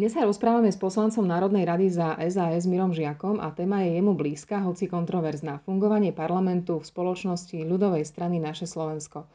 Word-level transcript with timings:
Dnes 0.00 0.16
sa 0.16 0.24
rozprávame 0.24 0.72
s 0.72 0.80
poslancom 0.80 1.28
Národnej 1.28 1.68
rady 1.68 1.92
za 1.92 2.16
SAS 2.32 2.64
Mirom 2.64 2.88
Žiakom 2.88 3.36
a 3.36 3.52
téma 3.52 3.84
je 3.84 4.00
jemu 4.00 4.16
blízka, 4.16 4.64
hoci 4.64 4.88
kontroverzná. 4.88 5.60
Fungovanie 5.68 6.08
parlamentu 6.08 6.80
v 6.80 6.88
spoločnosti 6.88 7.60
ľudovej 7.68 8.08
strany 8.08 8.40
Naše 8.40 8.64
Slovensko. 8.64 9.28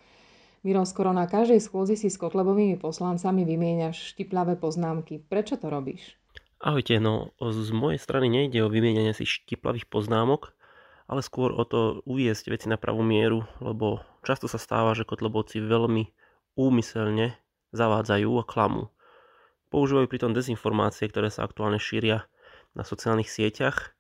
Miro, 0.66 0.82
skoro 0.90 1.14
na 1.14 1.30
každej 1.30 1.62
schôdzi 1.62 2.02
si 2.02 2.10
s 2.10 2.18
Kotlebovými 2.18 2.82
poslancami 2.82 3.46
vymieňaš 3.46 4.18
štiplavé 4.18 4.58
poznámky. 4.58 5.22
Prečo 5.22 5.62
to 5.62 5.70
robíš? 5.70 6.18
Ahojte, 6.58 6.98
no 6.98 7.30
z 7.38 7.70
mojej 7.70 8.02
strany 8.02 8.26
nejde 8.34 8.66
o 8.66 8.74
vymieňanie 8.74 9.14
si 9.14 9.30
štiplavých 9.30 9.86
poznámok, 9.86 10.50
ale 11.06 11.22
skôr 11.22 11.54
o 11.54 11.62
to 11.62 12.02
uviesť 12.10 12.50
veci 12.50 12.74
na 12.74 12.82
pravú 12.82 13.06
mieru, 13.06 13.46
lebo 13.62 14.02
často 14.26 14.50
sa 14.50 14.58
stáva, 14.58 14.98
že 14.98 15.06
Kotlebovci 15.06 15.62
veľmi 15.62 16.10
úmyselne 16.58 17.38
zavádzajú 17.70 18.34
a 18.42 18.44
klamú. 18.50 18.90
Používajú 19.74 20.06
pritom 20.08 20.32
dezinformácie, 20.32 21.10
ktoré 21.10 21.34
sa 21.34 21.44
aktuálne 21.46 21.82
šíria 21.82 22.30
na 22.78 22.84
sociálnych 22.84 23.32
sieťach 23.32 23.96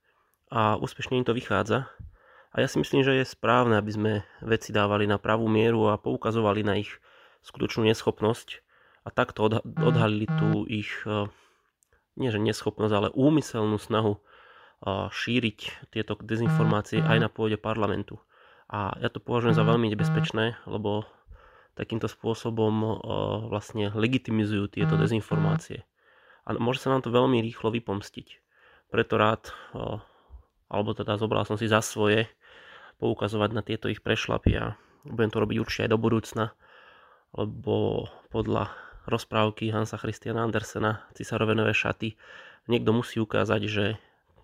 a 0.52 0.78
úspešne 0.78 1.18
im 1.18 1.26
to 1.26 1.34
vychádza. 1.34 1.90
A 2.56 2.64
ja 2.64 2.68
si 2.72 2.80
myslím, 2.80 3.04
že 3.04 3.20
je 3.20 3.26
správne, 3.28 3.76
aby 3.76 3.92
sme 3.92 4.12
veci 4.40 4.72
dávali 4.72 5.04
na 5.04 5.20
pravú 5.20 5.52
mieru 5.52 5.92
a 5.92 6.00
poukazovali 6.00 6.64
na 6.64 6.80
ich 6.80 6.92
skutočnú 7.44 7.84
neschopnosť 7.92 8.64
a 9.04 9.10
takto 9.12 9.62
odhalili 9.62 10.26
tú 10.40 10.64
ich, 10.66 10.90
e, 11.04 11.28
nie 12.16 12.30
že 12.32 12.40
neschopnosť, 12.40 12.94
ale 12.96 13.14
úmyselnú 13.14 13.76
snahu 13.76 14.16
e, 14.16 14.20
šíriť 15.12 15.92
tieto 15.92 16.16
dezinformácie 16.18 17.04
aj 17.04 17.28
na 17.28 17.30
pôde 17.30 17.60
parlamentu. 17.60 18.24
A 18.66 18.98
ja 18.98 19.14
to 19.14 19.22
považujem 19.22 19.54
za 19.54 19.68
veľmi 19.68 19.94
nebezpečné, 19.94 20.58
lebo 20.66 21.06
takýmto 21.76 22.08
spôsobom 22.08 23.04
vlastne 23.52 23.92
legitimizujú 23.92 24.72
tieto 24.72 24.96
dezinformácie. 24.96 25.84
A 26.48 26.56
môže 26.56 26.80
sa 26.82 26.90
nám 26.90 27.04
to 27.04 27.12
veľmi 27.12 27.44
rýchlo 27.44 27.70
vypomstiť. 27.70 28.28
Preto 28.90 29.20
rád, 29.20 29.52
alebo 30.72 30.96
teda 30.96 31.20
zobral 31.20 31.44
som 31.44 31.60
si 31.60 31.68
za 31.68 31.84
svoje, 31.84 32.32
poukazovať 32.96 33.50
na 33.52 33.60
tieto 33.60 33.92
ich 33.92 34.00
prešlapy 34.00 34.56
a 34.56 34.80
budem 35.04 35.28
to 35.28 35.44
robiť 35.44 35.58
určite 35.60 35.84
aj 35.84 35.92
do 35.92 36.00
budúcna, 36.00 36.46
lebo 37.36 38.08
podľa 38.32 38.72
rozprávky 39.04 39.68
Hansa 39.76 40.00
Christiana 40.00 40.48
Andersena 40.48 41.04
Cisárove 41.12 41.54
nové 41.54 41.76
šaty 41.76 42.16
niekto 42.72 42.96
musí 42.96 43.20
ukázať, 43.20 43.62
že 43.68 43.86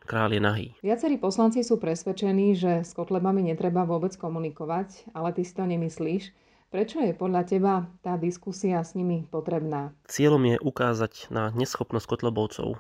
král 0.04 0.36
je 0.36 0.42
nahý. 0.44 0.68
Viacerí 0.84 1.16
poslanci 1.16 1.64
sú 1.64 1.80
presvedčení, 1.80 2.60
že 2.60 2.84
s 2.84 2.92
kotlebami 2.92 3.40
netreba 3.40 3.88
vôbec 3.88 4.12
komunikovať, 4.20 5.16
ale 5.16 5.32
ty 5.32 5.48
si 5.48 5.56
to 5.56 5.64
nemyslíš. 5.64 6.36
Prečo 6.72 7.04
je 7.04 7.12
podľa 7.12 7.44
teba 7.44 7.74
tá 8.00 8.16
diskusia 8.16 8.80
s 8.80 8.96
nimi 8.96 9.28
potrebná? 9.28 9.92
Cieľom 10.08 10.56
je 10.56 10.58
ukázať 10.64 11.28
na 11.28 11.52
neschopnosť 11.52 12.08
kotlebovcov, 12.08 12.80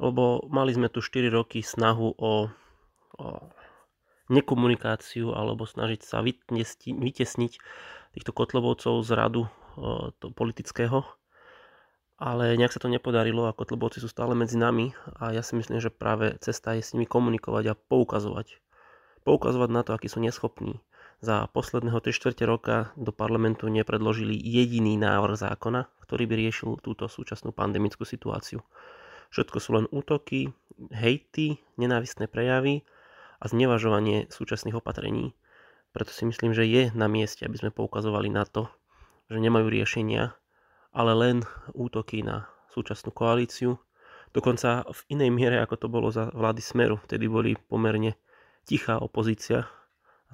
lebo 0.00 0.48
mali 0.48 0.72
sme 0.72 0.88
tu 0.88 1.04
4 1.04 1.28
roky 1.28 1.60
snahu 1.60 2.16
o, 2.16 2.48
o 3.20 3.26
nekomunikáciu 4.32 5.36
alebo 5.36 5.68
snažiť 5.68 6.00
sa 6.08 6.24
vytesniť 6.24 7.52
týchto 8.16 8.32
kotlebovcov 8.32 9.04
z 9.04 9.10
radu 9.12 9.44
o, 9.44 10.08
to 10.16 10.32
politického. 10.32 11.04
Ale 12.16 12.56
nejak 12.56 12.72
sa 12.72 12.80
to 12.80 12.88
nepodarilo 12.88 13.44
a 13.44 13.52
kotlebovci 13.52 14.00
sú 14.00 14.08
stále 14.08 14.32
medzi 14.32 14.56
nami 14.56 14.96
a 15.20 15.36
ja 15.36 15.44
si 15.44 15.52
myslím, 15.52 15.84
že 15.84 15.92
práve 15.92 16.32
cesta 16.40 16.72
je 16.72 16.80
s 16.80 16.96
nimi 16.96 17.04
komunikovať 17.04 17.76
a 17.76 17.78
poukazovať. 17.78 18.56
Poukazovať 19.28 19.68
na 19.68 19.84
to, 19.84 19.92
akí 19.92 20.08
sú 20.08 20.16
neschopní 20.24 20.80
za 21.18 21.50
posledného 21.50 21.98
3 21.98 22.14
čtvrte 22.14 22.46
roka 22.46 22.94
do 22.94 23.10
parlamentu 23.10 23.66
nepredložili 23.66 24.38
jediný 24.38 24.94
návrh 24.94 25.34
zákona, 25.34 25.90
ktorý 26.06 26.30
by 26.30 26.34
riešil 26.38 26.78
túto 26.78 27.10
súčasnú 27.10 27.50
pandemickú 27.50 28.06
situáciu. 28.06 28.62
Všetko 29.34 29.58
sú 29.58 29.70
len 29.74 29.86
útoky, 29.90 30.54
hejty, 30.94 31.58
nenávistné 31.74 32.30
prejavy 32.30 32.86
a 33.42 33.50
znevažovanie 33.50 34.30
súčasných 34.30 34.78
opatrení. 34.78 35.34
Preto 35.90 36.14
si 36.14 36.22
myslím, 36.22 36.54
že 36.54 36.64
je 36.64 36.94
na 36.94 37.10
mieste, 37.10 37.42
aby 37.44 37.58
sme 37.58 37.74
poukazovali 37.74 38.30
na 38.30 38.46
to, 38.46 38.70
že 39.26 39.42
nemajú 39.42 39.68
riešenia, 39.68 40.38
ale 40.94 41.12
len 41.18 41.36
útoky 41.74 42.22
na 42.22 42.48
súčasnú 42.70 43.10
koalíciu. 43.10 43.76
Dokonca 44.30 44.86
v 44.86 45.00
inej 45.18 45.30
miere, 45.34 45.56
ako 45.60 45.74
to 45.76 45.86
bolo 45.90 46.08
za 46.14 46.30
vlády 46.30 46.62
Smeru. 46.62 47.00
Vtedy 47.04 47.26
boli 47.26 47.56
pomerne 47.56 48.16
tichá 48.68 49.00
opozícia 49.00 49.68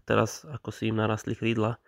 teraz 0.05 0.45
ako 0.45 0.71
si 0.71 0.93
im 0.93 1.01
narastli 1.01 1.37
krídla. 1.37 1.81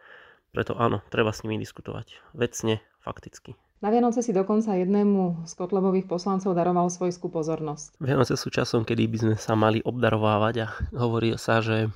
Preto 0.51 0.77
áno, 0.77 1.05
treba 1.13 1.31
s 1.31 1.45
nimi 1.45 1.61
diskutovať. 1.61 2.33
Vecne, 2.33 2.81
fakticky. 3.05 3.57
Na 3.85 3.93
Vianoce 3.93 4.25
si 4.25 4.33
dokonca 4.33 4.73
jednému 4.73 5.45
z 5.45 5.53
Kotlebových 5.53 6.09
poslancov 6.09 6.57
daroval 6.57 6.89
svojskú 6.89 7.29
pozornosť. 7.29 8.01
Vianoce 8.01 8.33
sú 8.41 8.49
časom, 8.49 8.89
kedy 8.89 9.05
by 9.05 9.19
sme 9.21 9.35
sa 9.37 9.53
mali 9.53 9.85
obdarovávať 9.85 10.55
a 10.65 10.67
hovorí 10.97 11.37
sa, 11.37 11.61
že 11.61 11.93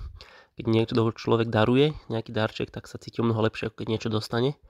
keď 0.60 0.64
niekto 0.68 1.00
človek 1.16 1.48
daruje 1.48 1.96
nejaký 2.12 2.36
darček, 2.36 2.68
tak 2.68 2.84
sa 2.84 3.00
cíti 3.00 3.24
mnoho 3.24 3.40
lepšie, 3.48 3.72
ako 3.72 3.80
keď 3.80 3.86
niečo 3.88 4.12
dostane. 4.12 4.60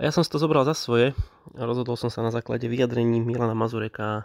A 0.00 0.08
ja 0.08 0.10
som 0.14 0.24
si 0.24 0.32
to 0.32 0.40
zobral 0.40 0.64
za 0.64 0.72
svoje 0.72 1.12
a 1.52 1.62
rozhodol 1.68 2.00
som 2.00 2.08
sa 2.08 2.24
na 2.24 2.32
základe 2.32 2.64
vyjadrení 2.64 3.20
Milana 3.20 3.52
Mazureka 3.52 4.04
a 4.08 4.24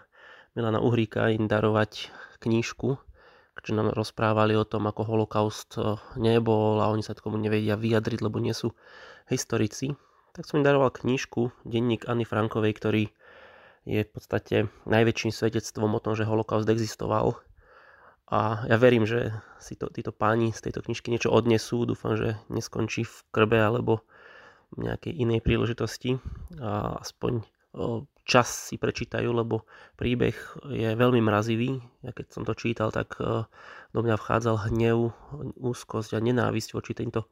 Milana 0.55 0.79
Uhríka 0.79 1.27
im 1.27 1.51
darovať 1.51 2.07
knížku 2.39 2.95
keďže 3.63 3.79
nám 3.79 3.95
rozprávali 3.95 4.59
o 4.59 4.67
tom, 4.67 4.91
ako 4.91 5.07
holokaust 5.07 5.79
eh, 5.79 5.95
nebol 6.19 6.83
a 6.83 6.91
oni 6.91 6.99
sa 6.99 7.15
tomu 7.15 7.39
nevedia 7.39 7.79
vyjadriť, 7.79 8.19
lebo 8.19 8.43
nie 8.43 8.51
sú 8.51 8.75
historici, 9.31 9.95
tak 10.35 10.43
som 10.43 10.59
im 10.59 10.67
daroval 10.67 10.91
knižku, 10.91 11.55
denník 11.63 12.11
Anny 12.11 12.27
Frankovej, 12.27 12.75
ktorý 12.75 13.03
je 13.87 14.01
v 14.03 14.11
podstate 14.11 14.55
najväčším 14.83 15.31
svedectvom 15.31 15.95
o 15.95 16.03
tom, 16.03 16.17
že 16.17 16.27
holokaust 16.27 16.67
existoval. 16.67 17.39
A 18.33 18.65
ja 18.65 18.81
verím, 18.81 19.05
že 19.05 19.29
si 19.61 19.77
to, 19.77 19.93
títo 19.93 20.09
páni 20.09 20.49
z 20.49 20.67
tejto 20.67 20.81
knižky 20.81 21.13
niečo 21.13 21.29
odnesú. 21.29 21.85
Dúfam, 21.85 22.17
že 22.17 22.39
neskončí 22.49 23.05
v 23.05 23.15
krbe 23.29 23.61
alebo 23.61 24.01
v 24.73 24.89
nejakej 24.89 25.13
inej 25.21 25.45
príležitosti. 25.45 26.17
A 26.57 26.97
aspoň 26.97 27.45
čas 28.23 28.71
si 28.71 28.79
prečítajú, 28.79 29.29
lebo 29.35 29.67
príbeh 29.99 30.35
je 30.71 30.89
veľmi 30.95 31.19
mrazivý. 31.19 31.83
Ja 32.03 32.15
keď 32.15 32.25
som 32.31 32.43
to 32.47 32.55
čítal, 32.55 32.89
tak 32.89 33.19
e, 33.19 33.43
do 33.91 33.99
mňa 33.99 34.15
vchádzal 34.15 34.71
hnev, 34.71 35.11
úzkosť 35.59 36.15
a 36.15 36.23
nenávisť 36.23 36.75
voči 36.75 36.95
týmto 36.95 37.27
e, 37.27 37.29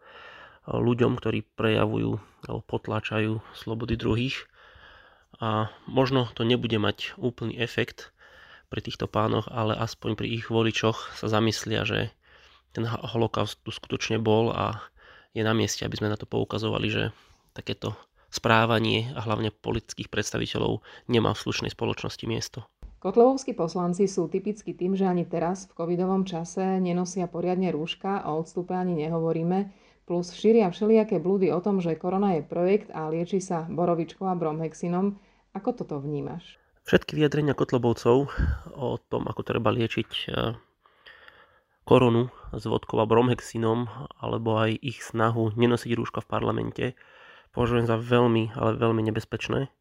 ľuďom, 0.75 1.15
ktorí 1.15 1.47
prejavujú 1.55 2.19
alebo 2.47 2.61
potláčajú 2.67 3.39
slobody 3.55 3.95
druhých. 3.95 4.47
A 5.39 5.71
možno 5.87 6.27
to 6.35 6.43
nebude 6.43 6.75
mať 6.75 7.15
úplný 7.15 7.55
efekt 7.57 8.11
pri 8.67 8.83
týchto 8.83 9.07
pánoch, 9.07 9.47
ale 9.47 9.75
aspoň 9.75 10.19
pri 10.19 10.27
ich 10.27 10.51
voličoch 10.51 11.15
sa 11.15 11.27
zamyslia, 11.31 11.87
že 11.87 12.11
ten 12.71 12.87
holokaust 12.87 13.59
tu 13.63 13.71
skutočne 13.71 14.19
bol 14.19 14.51
a 14.51 14.79
je 15.31 15.43
na 15.43 15.55
mieste, 15.55 15.83
aby 15.83 15.95
sme 15.99 16.11
na 16.11 16.19
to 16.19 16.27
poukazovali, 16.27 16.87
že 16.87 17.03
takéto 17.51 17.95
správanie 18.31 19.11
a 19.13 19.21
hlavne 19.21 19.51
politických 19.51 20.07
predstaviteľov 20.07 20.79
nemá 21.11 21.35
v 21.35 21.43
slušnej 21.43 21.75
spoločnosti 21.75 22.25
miesto. 22.25 22.63
Kotlevovskí 23.01 23.57
poslanci 23.57 24.05
sú 24.05 24.29
typicky 24.29 24.77
tým, 24.77 24.93
že 24.93 25.09
ani 25.09 25.25
teraz 25.25 25.65
v 25.67 25.73
covidovom 25.73 26.21
čase 26.23 26.77
nenosia 26.77 27.25
poriadne 27.25 27.73
rúška, 27.73 28.23
o 28.29 28.39
odstupe 28.39 28.77
ani 28.77 28.93
nehovoríme, 28.93 29.73
plus 30.05 30.31
šíria 30.37 30.69
všelijaké 30.69 31.17
blúdy 31.17 31.49
o 31.49 31.59
tom, 31.65 31.81
že 31.81 31.97
korona 31.97 32.37
je 32.37 32.45
projekt 32.45 32.93
a 32.93 33.09
lieči 33.09 33.41
sa 33.41 33.65
borovičkou 33.65 34.29
a 34.29 34.37
bromhexinom. 34.37 35.17
Ako 35.57 35.81
toto 35.81 35.97
vnímaš? 35.97 36.61
Všetky 36.85 37.17
vyjadrenia 37.17 37.57
kotlobovcov 37.57 38.29
o 38.77 38.89
tom, 39.09 39.25
ako 39.25 39.41
treba 39.45 39.73
liečiť 39.73 40.09
e, 40.09 40.25
koronu 41.85 42.29
s 42.53 42.63
vodkou 42.69 43.01
a 43.01 43.09
bromhexinom, 43.09 43.89
alebo 44.21 44.61
aj 44.61 44.77
ich 44.77 45.01
snahu 45.01 45.57
nenosiť 45.57 45.91
rúška 45.97 46.21
v 46.21 46.29
parlamente, 46.29 46.85
považujem 47.51 47.87
za 47.87 47.99
veľmi, 47.99 48.55
ale 48.55 48.79
veľmi 48.79 49.03
nebezpečné, 49.11 49.71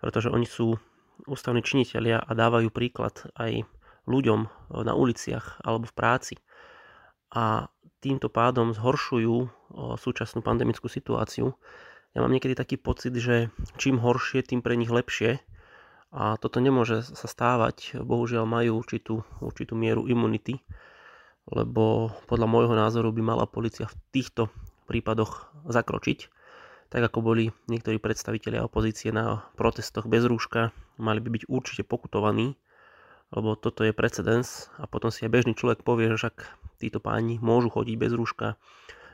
pretože 0.00 0.32
oni 0.32 0.48
sú 0.48 0.80
ústavní 1.28 1.60
činitelia 1.60 2.20
a 2.20 2.30
dávajú 2.32 2.72
príklad 2.72 3.28
aj 3.36 3.68
ľuďom 4.08 4.40
na 4.84 4.92
uliciach 4.96 5.60
alebo 5.60 5.84
v 5.84 5.96
práci. 5.96 6.34
A 7.30 7.68
týmto 8.00 8.32
pádom 8.32 8.72
zhoršujú 8.72 9.52
súčasnú 10.00 10.40
pandemickú 10.40 10.88
situáciu. 10.88 11.52
Ja 12.16 12.24
mám 12.24 12.32
niekedy 12.34 12.58
taký 12.58 12.80
pocit, 12.80 13.14
že 13.14 13.54
čím 13.78 14.00
horšie, 14.02 14.42
tým 14.42 14.64
pre 14.64 14.74
nich 14.74 14.90
lepšie. 14.90 15.38
A 16.10 16.34
toto 16.42 16.58
nemôže 16.58 17.06
sa 17.06 17.28
stávať. 17.30 18.02
Bohužiaľ 18.02 18.42
majú 18.48 18.82
určitú, 18.82 19.22
určitú 19.38 19.78
mieru 19.78 20.10
imunity, 20.10 20.58
lebo 21.46 22.10
podľa 22.26 22.50
môjho 22.50 22.74
názoru 22.74 23.14
by 23.14 23.22
mala 23.22 23.46
policia 23.46 23.86
v 23.86 23.94
týchto 24.10 24.50
prípadoch 24.90 25.54
zakročiť 25.70 26.39
tak 26.90 27.06
ako 27.06 27.22
boli 27.22 27.54
niektorí 27.70 28.02
predstavitelia 28.02 28.66
opozície 28.66 29.14
na 29.14 29.46
protestoch 29.54 30.10
bez 30.10 30.26
rúška, 30.26 30.74
mali 30.98 31.22
by 31.22 31.38
byť 31.38 31.42
určite 31.46 31.82
pokutovaní, 31.86 32.58
lebo 33.30 33.54
toto 33.54 33.86
je 33.86 33.94
precedens 33.94 34.66
a 34.74 34.90
potom 34.90 35.14
si 35.14 35.22
aj 35.22 35.30
bežný 35.30 35.54
človek 35.54 35.86
povie, 35.86 36.10
že 36.10 36.26
však 36.26 36.36
títo 36.82 36.98
páni 36.98 37.38
môžu 37.38 37.70
chodiť 37.70 37.94
bez 37.94 38.10
rúška, 38.10 38.58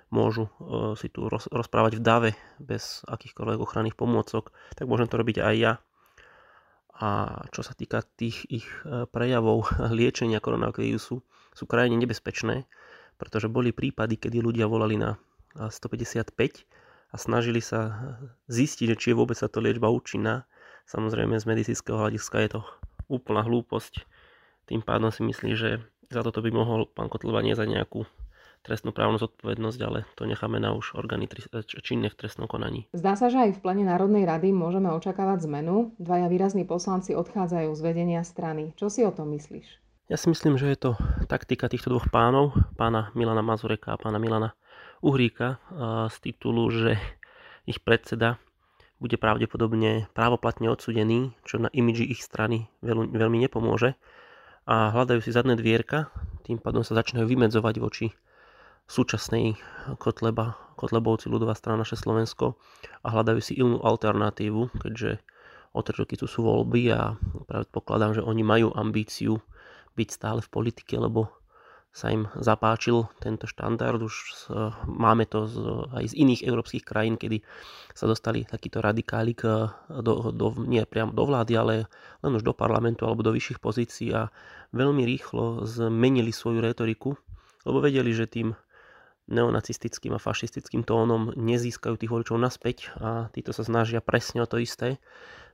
môžu 0.09 0.49
uh, 0.49 0.97
si 0.97 1.13
tu 1.13 1.29
roz, 1.29 1.53
rozprávať 1.53 2.01
v 2.01 2.03
dave 2.03 2.31
bez 2.57 3.05
akýchkoľvek 3.05 3.61
ochranných 3.61 3.99
pomôcok, 3.99 4.57
tak 4.73 4.89
môžem 4.89 5.13
to 5.13 5.21
robiť 5.21 5.45
aj 5.45 5.55
ja. 5.61 5.73
a 6.97 7.09
čo 7.53 7.61
sa 7.61 7.77
týka 7.77 8.01
tých 8.17 8.49
ich 8.49 8.65
e, 8.89 9.05
prejavov 9.05 9.69
liečenia 9.99 10.41
koronavírusu, 10.41 11.21
sú 11.53 11.65
krajine 11.69 12.01
nebezpečné, 12.01 12.65
pretože 13.21 13.53
boli 13.53 13.77
prípady, 13.77 14.17
kedy 14.17 14.41
ľudia 14.41 14.65
volali 14.65 14.97
na 14.97 15.21
155 15.61 16.65
a 17.17 17.19
snažili 17.19 17.65
sa 17.65 18.13
zistiť, 18.53 18.93
či 18.93 19.07
je 19.11 19.17
vôbec 19.17 19.41
sa 19.41 19.49
to 19.49 19.65
liečba 19.65 19.89
účinná. 19.89 20.45
Samozrejme 20.85 21.41
z 21.41 21.49
medicínskeho 21.49 21.97
hľadiska 21.97 22.37
je 22.45 22.51
to 22.53 22.61
úplná 23.09 23.41
hlúposť. 23.41 24.05
Tým 24.69 24.85
pádom 24.85 25.09
si 25.09 25.25
myslí, 25.25 25.57
že 25.57 25.81
za 26.13 26.21
toto 26.21 26.45
by 26.45 26.53
mohol 26.53 26.85
pán 26.85 27.09
Kotleba 27.09 27.41
nie 27.41 27.57
za 27.57 27.65
nejakú 27.65 28.05
trestnú 28.61 28.93
právnu 28.93 29.17
zodpovednosť, 29.17 29.81
ale 29.81 30.05
to 30.13 30.29
necháme 30.29 30.61
na 30.61 30.77
už 30.77 30.93
orgány 30.93 31.25
činné 31.65 32.13
v 32.13 32.19
trestnom 32.21 32.45
konaní. 32.45 32.85
Zdá 32.93 33.17
sa, 33.17 33.33
že 33.33 33.49
aj 33.49 33.51
v 33.57 33.63
plene 33.65 33.89
Národnej 33.89 34.29
rady 34.29 34.53
môžeme 34.53 34.93
očakávať 34.93 35.49
zmenu. 35.49 35.97
Dvaja 35.97 36.29
výrazní 36.29 36.69
poslanci 36.69 37.17
odchádzajú 37.17 37.73
z 37.73 37.81
vedenia 37.81 38.21
strany. 38.27 38.77
Čo 38.77 38.93
si 38.93 39.09
o 39.09 39.15
tom 39.15 39.33
myslíš? 39.33 39.81
Ja 40.07 40.21
si 40.21 40.29
myslím, 40.31 40.55
že 40.55 40.71
je 40.71 40.79
to 40.79 40.91
taktika 41.27 41.67
týchto 41.67 41.91
dvoch 41.91 42.07
pánov, 42.13 42.55
pána 42.79 43.11
Milana 43.19 43.43
Mazureka 43.43 43.95
a 43.95 43.99
pána 43.99 44.23
Milana 44.23 44.55
Uhríka 45.05 45.61
z 46.09 46.17
titulu, 46.21 46.73
že 46.73 47.01
ich 47.69 47.83
predseda 47.83 48.41
bude 48.97 49.21
pravdepodobne 49.21 50.09
právoplatne 50.17 50.73
odsudený, 50.73 51.37
čo 51.45 51.61
na 51.61 51.69
imidži 51.69 52.09
ich 52.09 52.25
strany 52.25 52.73
veľmi 52.81 53.37
nepomôže. 53.45 53.93
A 54.67 54.91
hľadajú 54.91 55.21
si 55.23 55.31
zadné 55.31 55.55
dvierka, 55.55 56.11
tým 56.43 56.59
pádom 56.59 56.83
sa 56.83 56.99
začínajú 56.99 57.29
vymedzovať 57.29 57.75
voči 57.79 58.11
súčasnej 58.91 59.59
Kotleba, 59.99 60.59
Kotlebovci 60.75 61.31
ľudová 61.31 61.55
strana 61.55 61.87
naše 61.87 61.95
Slovensko 61.95 62.59
a 63.05 63.15
hľadajú 63.15 63.39
si 63.43 63.59
inú 63.59 63.79
alternatívu, 63.83 64.75
keďže 64.81 65.23
o 65.77 65.85
3 65.85 66.03
roky 66.03 66.17
tu 66.17 66.25
sú 66.27 66.47
voľby 66.47 66.89
a 66.91 67.15
predpokladám, 67.47 68.19
že 68.19 68.27
oni 68.27 68.43
majú 68.43 68.73
ambíciu 68.73 69.39
byť 69.93 70.09
stále 70.09 70.41
v 70.41 70.49
politike, 70.49 70.97
lebo 70.97 71.31
sa 71.97 72.13
im 72.13 72.29
zapáčil 72.37 73.09
tento 73.25 73.49
štandard. 73.49 73.97
Už 73.97 74.53
máme 74.85 75.25
to 75.25 75.49
aj 75.97 76.13
z 76.13 76.15
iných 76.21 76.45
európskych 76.45 76.85
krajín, 76.85 77.17
kedy 77.17 77.41
sa 77.97 78.05
dostali 78.05 78.45
takíto 78.45 78.85
radikáli 78.85 79.33
do, 80.05 80.29
do, 80.29 80.53
nie 80.69 80.85
priamo 80.85 81.17
do 81.17 81.25
vlády, 81.25 81.57
ale 81.57 81.75
len 82.21 82.33
už 82.37 82.45
do 82.45 82.53
parlamentu 82.53 83.09
alebo 83.09 83.25
do 83.25 83.33
vyšších 83.33 83.65
pozícií 83.65 84.13
a 84.13 84.29
veľmi 84.77 85.09
rýchlo 85.09 85.65
zmenili 85.65 86.37
svoju 86.37 86.61
retoriku, 86.61 87.17
lebo 87.65 87.81
vedeli, 87.81 88.13
že 88.13 88.29
tým 88.29 88.53
neonacistickým 89.33 90.13
a 90.13 90.21
fašistickým 90.21 90.85
tónom 90.85 91.33
nezískajú 91.33 91.97
tých 91.97 92.13
voličov 92.13 92.37
naspäť 92.37 92.93
a 93.01 93.33
títo 93.33 93.57
sa 93.57 93.65
snažia 93.65 94.05
presne 94.05 94.45
o 94.45 94.47
to 94.47 94.61
isté. 94.61 95.01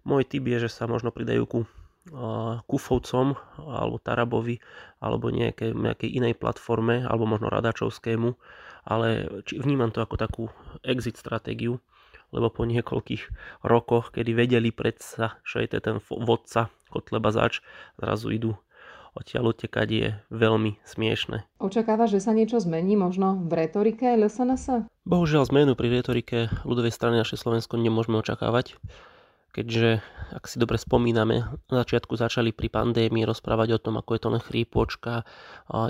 Môj 0.02 0.26
typ 0.26 0.42
je, 0.42 0.66
že 0.66 0.74
sa 0.74 0.90
možno 0.90 1.14
pridajú 1.14 1.46
ku 1.46 1.60
Kufovcom 2.66 3.38
alebo 3.62 3.96
Tarabovi 4.02 4.58
alebo 4.98 5.30
nejaké, 5.30 5.70
nejakej 5.70 6.10
inej 6.10 6.34
platforme 6.34 7.06
alebo 7.06 7.30
možno 7.30 7.46
Radačovskému, 7.46 8.34
ale 8.82 9.30
vnímam 9.54 9.94
to 9.94 10.02
ako 10.02 10.16
takú 10.18 10.44
exit 10.82 11.14
stratégiu, 11.14 11.78
lebo 12.34 12.50
po 12.50 12.66
niekoľkých 12.66 13.22
rokoch, 13.62 14.10
kedy 14.10 14.34
vedeli 14.34 14.74
predsa, 14.74 15.38
že 15.46 15.62
je 15.62 15.78
ten 15.78 16.02
vodca 16.10 16.74
Kotleba 16.90 17.30
zač, 17.30 17.62
zrazu 18.02 18.34
idú 18.34 18.52
odtiaľ 19.12 19.52
utekať 19.52 19.88
je 19.92 20.08
veľmi 20.32 20.80
smiešne. 20.88 21.44
Očakáva, 21.60 22.08
že 22.08 22.18
sa 22.18 22.32
niečo 22.32 22.58
zmení 22.58 22.96
možno 22.96 23.44
v 23.44 23.68
retorike 23.68 24.08
LSNS? 24.16 24.88
Bohužiaľ 25.04 25.44
zmenu 25.52 25.76
pri 25.76 26.00
retorike 26.00 26.48
ľudovej 26.64 26.92
strany 26.96 27.20
naše 27.20 27.36
Slovensko 27.36 27.76
nemôžeme 27.76 28.16
očakávať 28.18 28.80
keďže, 29.52 30.00
ak 30.32 30.48
si 30.48 30.56
dobre 30.56 30.80
spomíname, 30.80 31.44
na 31.68 31.76
začiatku 31.84 32.16
začali 32.16 32.56
pri 32.56 32.72
pandémii 32.72 33.28
rozprávať 33.28 33.76
o 33.76 33.82
tom, 33.84 34.00
ako 34.00 34.16
je 34.16 34.20
to 34.24 34.28
len 34.32 34.40
chrípočka, 34.40 35.28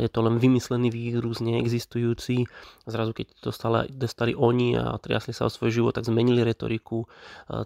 je 0.02 0.10
to 0.10 0.20
len 0.20 0.42
vymyslený 0.42 0.90
vírus, 0.90 1.38
neexistujúci. 1.38 2.50
Zrazu, 2.90 3.14
keď 3.14 3.26
dostali, 3.38 3.86
dostali 3.94 4.32
oni 4.34 4.74
a 4.74 4.98
triasli 4.98 5.30
sa 5.30 5.46
o 5.46 5.54
svoj 5.54 5.70
život, 5.70 5.94
tak 5.94 6.10
zmenili 6.10 6.42
retoriku, 6.42 7.06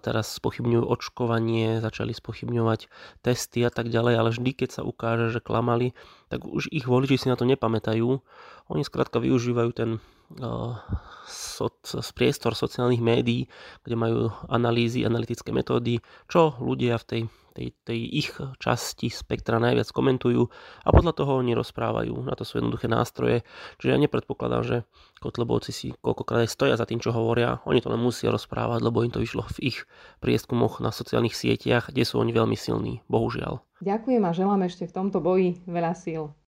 teraz 0.05 0.37
spochybňujú 0.37 0.85
očkovanie, 0.85 1.81
začali 1.81 2.13
spochybňovať 2.13 2.87
testy 3.25 3.65
a 3.65 3.73
tak 3.73 3.89
ďalej, 3.89 4.13
ale 4.21 4.29
vždy, 4.29 4.51
keď 4.53 4.69
sa 4.77 4.81
ukáže, 4.85 5.33
že 5.33 5.41
klamali, 5.41 5.97
tak 6.29 6.45
už 6.45 6.69
ich 6.69 6.85
voliči 6.85 7.17
si 7.17 7.27
na 7.27 7.35
to 7.35 7.49
nepamätajú. 7.49 8.21
Oni 8.69 8.83
skrátka 8.85 9.17
využívajú 9.17 9.71
ten 9.73 9.89
z 10.35 12.09
priestor 12.11 12.51
sociálnych 12.51 12.99
médií, 12.99 13.47
kde 13.87 13.95
majú 13.95 14.19
analýzy, 14.51 15.07
analytické 15.07 15.55
metódy, 15.55 16.03
čo 16.27 16.59
ľudia 16.59 16.99
v 16.99 17.05
tej, 17.07 17.21
tej, 17.55 17.67
tej 17.87 17.99
ich 18.11 18.29
časti 18.59 19.07
spektra 19.07 19.57
najviac 19.57 19.87
komentujú 19.89 20.51
a 20.83 20.89
podľa 20.91 21.13
toho 21.15 21.39
oni 21.39 21.55
rozprávajú. 21.55 22.27
Na 22.27 22.35
to 22.35 22.43
sú 22.43 22.59
jednoduché 22.59 22.91
nástroje. 22.91 23.47
Čiže 23.79 23.91
ja 23.95 23.97
nepredpokladám, 23.97 24.63
že 24.67 24.77
Kotlebovci 25.23 25.71
si 25.71 25.87
koľkokrát 26.03 26.45
aj 26.45 26.51
stoja 26.51 26.75
za 26.75 26.85
tým, 26.85 26.99
čo 26.99 27.15
hovoria. 27.15 27.63
Oni 27.63 27.79
to 27.79 27.89
len 27.89 28.03
musia 28.03 28.29
rozprávať, 28.29 28.83
lebo 28.83 29.01
im 29.07 29.11
to 29.15 29.23
vyšlo 29.23 29.47
v 29.57 29.73
ich 29.73 29.77
prieskumoch 30.19 30.83
na 30.83 30.93
sociálnych 30.93 31.33
sieťach, 31.33 31.89
kde 31.89 32.03
sú 32.03 32.19
oni 32.19 32.35
veľmi 32.35 32.59
silní. 32.59 33.01
Bohužiaľ. 33.07 33.63
Ďakujem 33.81 34.23
a 34.27 34.31
želám 34.35 34.61
ešte 34.67 34.85
v 34.85 34.93
tomto 34.93 35.23
boji 35.23 35.63
veľa 35.65 35.95
síl. 35.97 36.37